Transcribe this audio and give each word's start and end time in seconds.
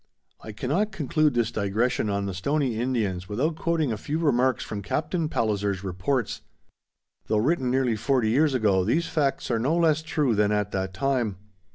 I 0.43 0.51
cannot 0.51 0.91
conclude 0.91 1.35
this 1.35 1.51
digression 1.51 2.09
on 2.09 2.25
the 2.25 2.33
Stoney 2.33 2.79
Indians 2.79 3.29
without 3.29 3.55
quoting 3.55 3.91
a 3.91 3.97
few 3.97 4.17
remarks 4.17 4.63
from 4.63 4.81
Captain 4.81 5.29
Palliser's 5.29 5.83
reports. 5.83 6.41
Though 7.27 7.37
written 7.37 7.69
nearly 7.69 7.95
forty 7.95 8.31
years 8.31 8.55
ago 8.55 8.83
these 8.83 9.05
facts 9.07 9.51
are 9.51 9.59
no 9.59 9.75
less 9.77 10.01
true 10.01 10.33
than 10.33 10.51
at 10.51 10.71
that 10.71 10.95
time. 10.95 11.35